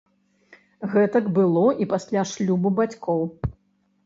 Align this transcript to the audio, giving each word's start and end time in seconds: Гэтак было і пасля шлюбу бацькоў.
Гэтак 0.93 1.25
было 1.35 1.65
і 1.83 1.87
пасля 1.93 2.25
шлюбу 2.31 2.69
бацькоў. 2.81 3.21